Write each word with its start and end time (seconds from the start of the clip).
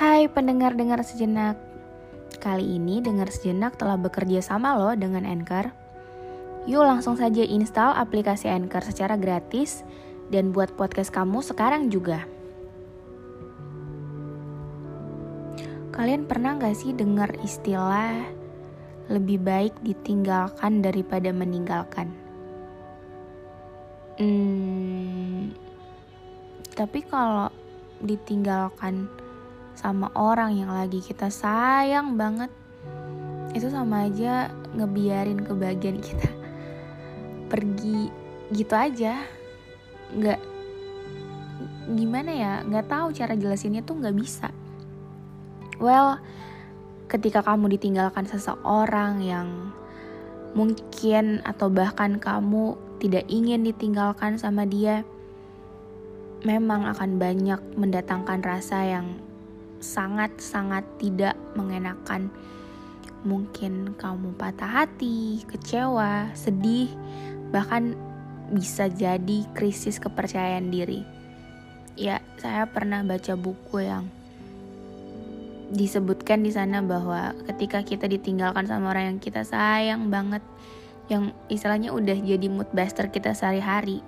Hai 0.00 0.32
pendengar-dengar 0.32 1.04
sejenak. 1.04 1.60
Kali 2.40 2.80
ini 2.80 3.04
dengar 3.04 3.28
sejenak 3.28 3.76
telah 3.76 4.00
bekerja 4.00 4.40
sama 4.40 4.72
loh 4.72 4.96
dengan 4.96 5.28
Anchor. 5.28 5.76
Yuk 6.64 6.88
langsung 6.88 7.20
saja 7.20 7.44
install 7.44 7.92
aplikasi 8.00 8.48
Anchor 8.48 8.80
secara 8.80 9.20
gratis 9.20 9.84
Dan 10.32 10.56
buat 10.56 10.72
podcast 10.72 11.12
kamu 11.12 11.44
sekarang 11.44 11.92
juga. 11.92 12.24
Kalian 15.92 16.24
pernah 16.24 16.56
gak 16.56 16.80
sih 16.80 16.96
dengar 16.96 17.36
istilah 17.44 18.24
Lebih 19.12 19.36
baik 19.36 19.84
ditinggalkan 19.84 20.80
daripada 20.80 21.28
meninggalkan? 21.28 22.08
Hmm, 24.16 25.52
tapi 26.72 27.04
kalau 27.04 27.52
ditinggalkan 28.00 29.28
sama 29.80 30.12
orang 30.12 30.60
yang 30.60 30.68
lagi 30.68 31.00
kita 31.00 31.32
sayang 31.32 32.20
banget. 32.20 32.52
Itu 33.56 33.72
sama 33.72 34.04
aja 34.04 34.52
ngebiarin 34.76 35.40
kebahagiaan 35.40 36.04
kita. 36.04 36.28
Pergi 37.48 38.12
gitu 38.52 38.76
aja. 38.76 39.24
Nggak 40.12 40.40
gimana 41.90 42.30
ya 42.30 42.52
nggak 42.62 42.86
tahu 42.92 43.16
cara 43.16 43.32
jelasinnya 43.32 43.80
tuh 43.80 43.96
nggak 43.96 44.16
bisa. 44.20 44.52
Well 45.80 46.20
ketika 47.08 47.40
kamu 47.40 47.80
ditinggalkan 47.80 48.28
seseorang 48.28 49.24
yang 49.24 49.72
mungkin 50.52 51.40
atau 51.42 51.72
bahkan 51.72 52.20
kamu 52.20 52.76
tidak 53.00 53.24
ingin 53.32 53.64
ditinggalkan 53.64 54.36
sama 54.36 54.68
dia 54.68 55.08
memang 56.44 56.84
akan 56.86 57.16
banyak 57.16 57.58
mendatangkan 57.74 58.44
rasa 58.44 58.84
yang 58.86 59.29
sangat-sangat 59.80 60.84
tidak 61.00 61.34
mengenakan. 61.56 62.28
Mungkin 63.24 63.96
kamu 64.00 64.32
patah 64.36 64.84
hati, 64.84 65.44
kecewa, 65.44 66.32
sedih, 66.32 66.88
bahkan 67.52 67.92
bisa 68.48 68.88
jadi 68.88 69.44
krisis 69.52 70.00
kepercayaan 70.00 70.72
diri. 70.72 71.04
Ya, 72.00 72.24
saya 72.40 72.64
pernah 72.64 73.04
baca 73.04 73.36
buku 73.36 73.84
yang 73.84 74.08
disebutkan 75.70 76.40
di 76.40 76.50
sana 76.50 76.80
bahwa 76.80 77.36
ketika 77.46 77.84
kita 77.84 78.08
ditinggalkan 78.08 78.64
sama 78.64 78.90
orang 78.96 79.16
yang 79.16 79.20
kita 79.20 79.44
sayang 79.44 80.08
banget, 80.08 80.40
yang 81.12 81.34
istilahnya 81.52 81.92
udah 81.92 82.16
jadi 82.16 82.46
mood 82.48 82.72
buster 82.72 83.12
kita 83.12 83.36
sehari-hari, 83.36 84.00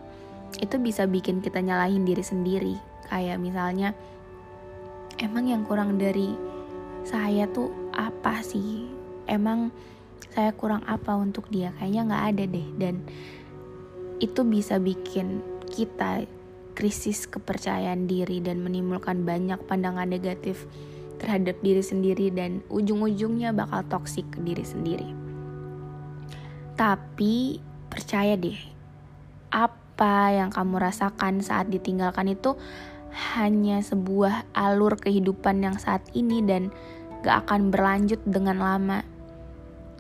itu 0.59 0.77
bisa 0.81 1.05
bikin 1.05 1.45
kita 1.45 1.61
nyalahin 1.61 2.05
diri 2.05 2.25
sendiri 2.25 2.77
kayak 3.13 3.37
misalnya 3.37 3.93
emang 5.23 5.47
yang 5.47 5.63
kurang 5.63 5.97
dari 5.97 6.35
saya 7.07 7.47
tuh 7.47 7.71
apa 7.95 8.43
sih? 8.43 8.91
Emang 9.31 9.71
saya 10.35 10.51
kurang 10.51 10.83
apa 10.91 11.15
untuk 11.15 11.47
dia? 11.49 11.71
Kayaknya 11.79 12.03
nggak 12.11 12.25
ada 12.35 12.45
deh. 12.51 12.69
Dan 12.75 12.95
itu 14.19 14.43
bisa 14.43 14.83
bikin 14.83 15.39
kita 15.71 16.27
krisis 16.75 17.31
kepercayaan 17.31 18.11
diri 18.11 18.43
dan 18.43 18.61
menimbulkan 18.61 19.23
banyak 19.23 19.61
pandangan 19.71 20.09
negatif 20.11 20.67
terhadap 21.23 21.55
diri 21.63 21.85
sendiri 21.85 22.35
dan 22.35 22.67
ujung-ujungnya 22.67 23.55
bakal 23.55 23.87
toksik 23.87 24.27
ke 24.35 24.39
diri 24.43 24.67
sendiri. 24.67 25.09
Tapi 26.75 27.63
percaya 27.87 28.35
deh, 28.35 28.59
apa 29.53 30.35
yang 30.35 30.51
kamu 30.51 30.83
rasakan 30.83 31.45
saat 31.45 31.71
ditinggalkan 31.71 32.33
itu 32.33 32.59
hanya 33.13 33.85
sebuah 33.85 34.49
alur 34.57 34.97
kehidupan 34.97 35.61
yang 35.61 35.77
saat 35.77 36.01
ini 36.17 36.41
dan 36.41 36.73
gak 37.23 37.47
akan 37.49 37.69
berlanjut 37.69 38.19
dengan 38.25 38.59
lama. 38.59 39.05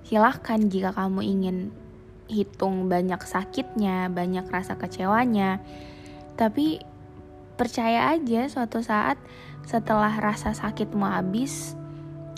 Silahkan 0.02 0.60
jika 0.68 0.96
kamu 0.96 1.20
ingin 1.22 1.56
hitung 2.32 2.88
banyak 2.88 3.20
sakitnya, 3.22 4.08
banyak 4.08 4.48
rasa 4.48 4.80
kecewanya. 4.80 5.60
Tapi 6.34 6.80
percaya 7.60 8.16
aja 8.16 8.48
suatu 8.48 8.80
saat 8.80 9.20
setelah 9.68 10.10
rasa 10.18 10.56
sakitmu 10.56 11.04
habis, 11.04 11.76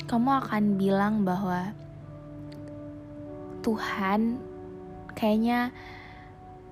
kamu 0.04 0.44
akan 0.44 0.76
bilang 0.76 1.24
bahwa 1.24 1.72
Tuhan 3.64 4.42
kayaknya 5.16 5.72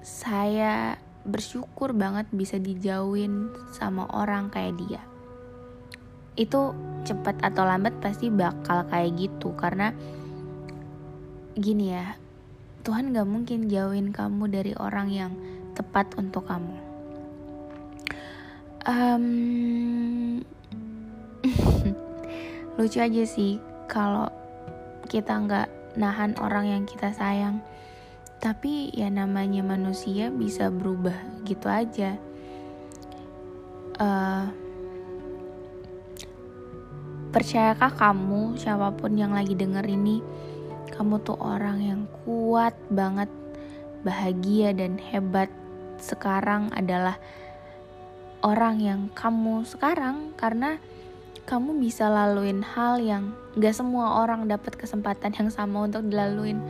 saya 0.05 1.01
bersyukur 1.23 1.95
banget 1.95 2.27
bisa 2.35 2.59
dijauhin 2.59 3.51
sama 3.75 4.07
orang 4.11 4.51
kayak 4.51 4.75
dia. 4.79 5.03
Itu 6.35 6.75
cepat 7.03 7.43
atau 7.43 7.67
lambat 7.67 7.99
pasti 7.99 8.31
bakal 8.31 8.87
kayak 8.91 9.15
gitu 9.19 9.55
karena 9.59 9.91
gini 11.53 11.93
ya 11.93 12.17
Tuhan 12.83 13.15
gak 13.15 13.29
mungkin 13.29 13.71
jauhin 13.71 14.11
kamu 14.11 14.51
dari 14.51 14.73
orang 14.75 15.09
yang 15.13 15.33
tepat 15.79 16.11
untuk 16.19 16.51
kamu. 16.51 16.75
Um, 18.83 19.27
lucu 22.77 22.99
aja 22.99 23.23
sih 23.23 23.63
kalau 23.87 24.27
kita 25.07 25.39
nggak 25.39 25.69
nahan 25.95 26.35
orang 26.43 26.67
yang 26.67 26.83
kita 26.83 27.15
sayang 27.15 27.63
tapi 28.43 28.91
ya 28.91 29.07
namanya 29.07 29.63
manusia 29.63 30.35
bisa 30.35 30.67
berubah 30.67 31.15
gitu 31.47 31.71
aja. 31.71 32.19
Uh, 34.03 34.51
percayakah 37.31 37.95
kamu 37.95 38.59
siapa 38.59 38.91
pun 38.99 39.15
yang 39.15 39.31
lagi 39.31 39.55
denger 39.55 39.87
ini 39.87 40.19
kamu 40.91 41.23
tuh 41.23 41.39
orang 41.39 41.79
yang 41.87 42.03
kuat 42.27 42.75
banget 42.91 43.31
bahagia 44.03 44.75
dan 44.75 44.99
hebat 44.99 45.47
sekarang 46.03 46.67
adalah 46.75 47.23
orang 48.43 48.83
yang 48.83 49.01
kamu 49.15 49.63
sekarang? 49.63 50.35
Karena 50.35 50.83
kamu 51.43 51.83
bisa 51.83 52.07
laluin 52.07 52.63
hal 52.63 53.03
yang 53.03 53.35
gak 53.59 53.75
semua 53.75 54.23
orang 54.23 54.47
dapat 54.47 54.79
kesempatan 54.79 55.35
yang 55.35 55.51
sama 55.51 55.91
untuk 55.91 56.07
dilaluin. 56.07 56.63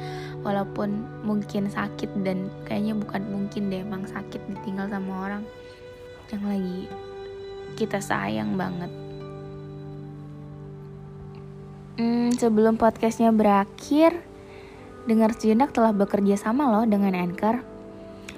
Walaupun 0.42 1.04
mungkin 1.22 1.68
sakit 1.68 2.24
dan 2.24 2.48
kayaknya 2.64 2.96
bukan 2.96 3.22
mungkin 3.28 3.68
deh 3.68 3.84
emang 3.84 4.08
sakit 4.08 4.40
ditinggal 4.48 4.88
sama 4.88 5.12
orang. 5.28 5.42
Yang 6.32 6.44
lagi 6.48 6.80
kita 7.76 7.98
sayang 8.00 8.56
banget. 8.56 8.90
Hmm, 12.00 12.32
sebelum 12.34 12.80
podcastnya 12.80 13.30
berakhir 13.30 14.16
dengar 15.04 15.36
sejenak 15.36 15.76
telah 15.76 15.92
bekerja 15.92 16.40
sama 16.40 16.72
loh 16.72 16.88
dengan 16.88 17.12
Anchor. 17.12 17.60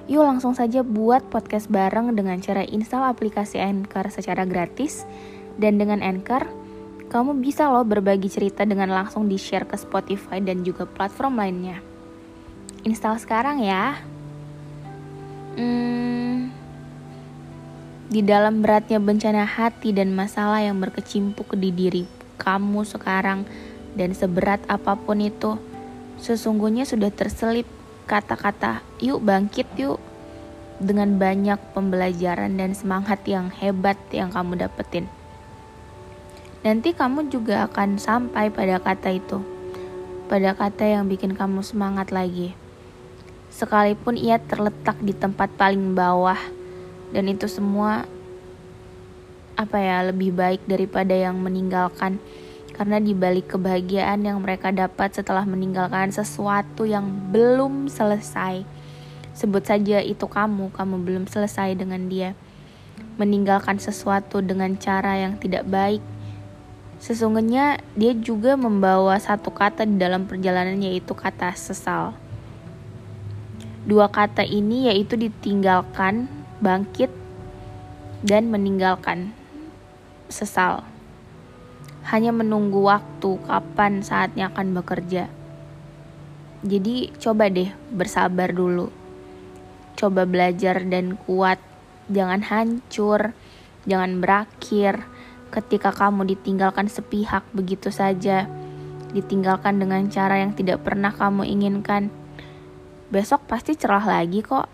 Yuk 0.04 0.20
langsung 0.20 0.52
saja 0.52 0.84
buat 0.84 1.24
podcast 1.32 1.72
bareng 1.72 2.12
dengan 2.12 2.36
cara 2.42 2.60
install 2.60 3.08
aplikasi 3.08 3.56
Anchor 3.56 4.12
secara 4.12 4.44
gratis 4.44 5.08
dan 5.54 5.78
dengan 5.78 6.02
Anchor, 6.02 6.46
kamu 7.06 7.38
bisa 7.38 7.70
loh 7.70 7.86
berbagi 7.86 8.26
cerita 8.26 8.66
dengan 8.66 8.90
langsung 8.90 9.30
di-share 9.30 9.68
ke 9.68 9.78
Spotify 9.78 10.42
dan 10.42 10.66
juga 10.66 10.82
platform 10.82 11.38
lainnya. 11.38 11.78
Install 12.82 13.22
sekarang 13.22 13.62
ya. 13.62 14.02
Hmm, 15.54 16.50
di 18.10 18.20
dalam 18.26 18.58
beratnya 18.58 18.98
bencana 18.98 19.46
hati 19.46 19.94
dan 19.94 20.10
masalah 20.10 20.58
yang 20.58 20.82
berkecimpung 20.82 21.46
di 21.54 21.70
diri 21.70 22.04
kamu 22.34 22.82
sekarang 22.82 23.46
dan 23.94 24.10
seberat 24.10 24.58
apa 24.66 24.98
pun 24.98 25.22
itu, 25.22 25.54
sesungguhnya 26.18 26.82
sudah 26.82 27.14
terselip 27.14 27.70
kata-kata 28.04 28.84
yuk 29.00 29.24
bangkit 29.24 29.64
yuk 29.80 29.96
dengan 30.82 31.16
banyak 31.16 31.56
pembelajaran 31.72 32.58
dan 32.58 32.74
semangat 32.74 33.22
yang 33.24 33.48
hebat 33.48 33.96
yang 34.12 34.28
kamu 34.34 34.60
dapetin 34.60 35.06
nanti 36.64 36.96
kamu 36.96 37.28
juga 37.28 37.68
akan 37.68 38.00
sampai 38.00 38.48
pada 38.48 38.80
kata 38.80 39.12
itu, 39.12 39.44
pada 40.32 40.56
kata 40.56 40.88
yang 40.88 41.04
bikin 41.12 41.36
kamu 41.36 41.60
semangat 41.60 42.08
lagi. 42.08 42.56
Sekalipun 43.52 44.16
ia 44.16 44.40
terletak 44.40 44.96
di 45.04 45.12
tempat 45.12 45.52
paling 45.60 45.92
bawah, 45.92 46.40
dan 47.12 47.28
itu 47.28 47.44
semua 47.46 48.08
apa 49.54 49.78
ya 49.78 50.08
lebih 50.10 50.34
baik 50.34 50.66
daripada 50.66 51.14
yang 51.14 51.38
meninggalkan 51.38 52.18
karena 52.74 52.98
di 52.98 53.14
balik 53.14 53.54
kebahagiaan 53.54 54.26
yang 54.26 54.42
mereka 54.42 54.74
dapat 54.74 55.14
setelah 55.14 55.46
meninggalkan 55.46 56.10
sesuatu 56.10 56.82
yang 56.82 57.06
belum 57.30 57.86
selesai. 57.86 58.66
Sebut 59.36 59.62
saja 59.62 60.02
itu 60.02 60.26
kamu, 60.26 60.74
kamu 60.74 60.96
belum 61.06 61.24
selesai 61.30 61.78
dengan 61.78 62.10
dia. 62.10 62.34
Meninggalkan 63.14 63.78
sesuatu 63.78 64.42
dengan 64.42 64.74
cara 64.74 65.22
yang 65.22 65.38
tidak 65.38 65.62
baik 65.70 66.02
Sesungguhnya 67.04 67.84
dia 67.92 68.16
juga 68.16 68.56
membawa 68.56 69.20
satu 69.20 69.52
kata 69.52 69.84
di 69.84 70.00
dalam 70.00 70.24
perjalanan 70.24 70.80
yaitu 70.80 71.12
kata 71.12 71.52
sesal. 71.52 72.16
Dua 73.84 74.08
kata 74.08 74.40
ini 74.40 74.88
yaitu 74.88 75.20
ditinggalkan, 75.20 76.32
bangkit, 76.64 77.12
dan 78.24 78.48
meninggalkan. 78.48 79.36
Sesal. 80.32 80.88
hanya 82.04 82.36
menunggu 82.36 82.84
waktu 82.84 83.40
kapan 83.48 84.04
saatnya 84.04 84.52
akan 84.52 84.76
bekerja. 84.76 85.28
Jadi 86.64 87.12
coba 87.16 87.48
deh 87.48 87.72
bersabar 87.92 88.52
dulu. 88.52 88.92
Coba 89.96 90.28
belajar 90.28 90.84
dan 90.84 91.16
kuat. 91.24 91.56
Jangan 92.12 92.44
hancur, 92.44 93.32
jangan 93.88 94.20
berakhir 94.20 95.13
ketika 95.54 95.94
kamu 95.94 96.34
ditinggalkan 96.34 96.90
sepihak 96.90 97.46
begitu 97.54 97.94
saja. 97.94 98.50
Ditinggalkan 99.14 99.78
dengan 99.78 100.10
cara 100.10 100.42
yang 100.42 100.50
tidak 100.58 100.82
pernah 100.82 101.14
kamu 101.14 101.46
inginkan. 101.46 102.10
Besok 103.14 103.46
pasti 103.46 103.78
cerah 103.78 104.02
lagi 104.02 104.42
kok. 104.42 104.66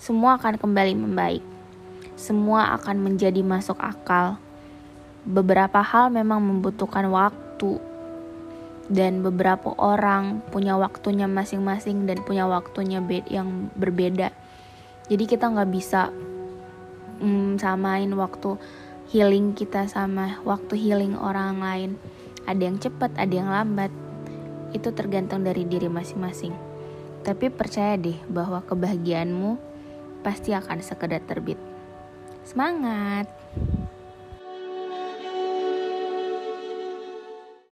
Semua 0.00 0.40
akan 0.40 0.56
kembali 0.56 0.96
membaik. 0.96 1.44
Semua 2.16 2.72
akan 2.72 3.12
menjadi 3.12 3.44
masuk 3.44 3.76
akal 3.76 4.40
beberapa 5.22 5.78
hal 5.78 6.10
memang 6.10 6.42
membutuhkan 6.42 7.06
waktu 7.06 7.78
dan 8.90 9.22
beberapa 9.22 9.70
orang 9.78 10.42
punya 10.50 10.74
waktunya 10.74 11.30
masing-masing 11.30 12.10
dan 12.10 12.18
punya 12.26 12.50
waktunya 12.50 12.98
yang 13.30 13.70
berbeda 13.78 14.34
jadi 15.06 15.24
kita 15.30 15.46
nggak 15.46 15.70
bisa 15.70 16.10
mm, 17.22 17.62
samain 17.62 18.10
waktu 18.18 18.58
healing 19.12 19.52
kita 19.52 19.84
sama 19.92 20.40
waktu 20.40 20.72
healing 20.80 21.20
orang 21.20 21.60
lain. 21.60 21.90
Ada 22.48 22.62
yang 22.64 22.80
cepat 22.80 23.12
ada 23.20 23.28
yang 23.28 23.52
lambat. 23.52 23.92
Itu 24.72 24.96
tergantung 24.96 25.44
dari 25.44 25.68
diri 25.68 25.84
masing-masing. 25.84 26.56
Tapi 27.20 27.52
percaya 27.52 28.00
deh 28.00 28.16
bahwa 28.32 28.64
kebahagiaanmu 28.64 29.60
pasti 30.24 30.56
akan 30.56 30.80
sekedar 30.80 31.20
terbit. 31.28 31.60
Semangat 32.48 33.28